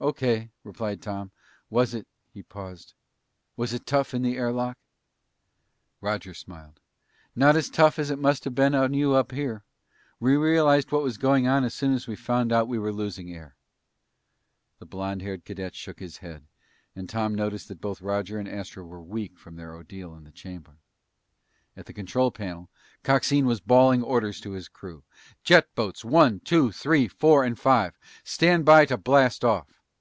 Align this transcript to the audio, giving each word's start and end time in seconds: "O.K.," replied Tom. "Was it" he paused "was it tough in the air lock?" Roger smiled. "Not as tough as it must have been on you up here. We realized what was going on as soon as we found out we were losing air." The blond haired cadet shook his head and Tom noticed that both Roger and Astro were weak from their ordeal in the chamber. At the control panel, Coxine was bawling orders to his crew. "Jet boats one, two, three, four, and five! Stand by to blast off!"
"O.K.," 0.00 0.52
replied 0.62 1.02
Tom. 1.02 1.32
"Was 1.70 1.92
it" 1.92 2.06
he 2.32 2.44
paused 2.44 2.94
"was 3.56 3.72
it 3.72 3.84
tough 3.84 4.14
in 4.14 4.22
the 4.22 4.36
air 4.36 4.52
lock?" 4.52 4.78
Roger 6.00 6.34
smiled. 6.34 6.78
"Not 7.34 7.56
as 7.56 7.68
tough 7.68 7.98
as 7.98 8.08
it 8.08 8.20
must 8.20 8.44
have 8.44 8.54
been 8.54 8.76
on 8.76 8.94
you 8.94 9.14
up 9.14 9.32
here. 9.32 9.64
We 10.20 10.36
realized 10.36 10.92
what 10.92 11.02
was 11.02 11.18
going 11.18 11.48
on 11.48 11.64
as 11.64 11.74
soon 11.74 11.94
as 11.94 12.06
we 12.06 12.14
found 12.14 12.52
out 12.52 12.68
we 12.68 12.78
were 12.78 12.92
losing 12.92 13.34
air." 13.34 13.56
The 14.78 14.86
blond 14.86 15.20
haired 15.22 15.44
cadet 15.44 15.74
shook 15.74 15.98
his 15.98 16.18
head 16.18 16.46
and 16.94 17.08
Tom 17.08 17.34
noticed 17.34 17.66
that 17.66 17.80
both 17.80 18.00
Roger 18.00 18.38
and 18.38 18.46
Astro 18.48 18.84
were 18.84 19.02
weak 19.02 19.36
from 19.36 19.56
their 19.56 19.74
ordeal 19.74 20.14
in 20.14 20.22
the 20.22 20.30
chamber. 20.30 20.78
At 21.76 21.86
the 21.86 21.92
control 21.92 22.30
panel, 22.30 22.70
Coxine 23.02 23.46
was 23.46 23.58
bawling 23.60 24.04
orders 24.04 24.38
to 24.42 24.52
his 24.52 24.68
crew. 24.68 25.02
"Jet 25.42 25.74
boats 25.74 26.04
one, 26.04 26.38
two, 26.38 26.70
three, 26.70 27.08
four, 27.08 27.42
and 27.42 27.58
five! 27.58 27.98
Stand 28.22 28.64
by 28.64 28.84
to 28.84 28.96
blast 28.96 29.44
off!" 29.44 29.66